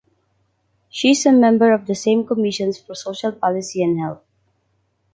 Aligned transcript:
She 0.89 1.11
is 1.11 1.27
a 1.27 1.31
member 1.31 1.71
of 1.71 1.85
the 1.85 1.93
Sejm 1.93 2.25
commissions 2.27 2.79
for 2.79 2.95
social 2.95 3.33
policy 3.33 3.83
and 3.83 3.99
health. 3.99 4.23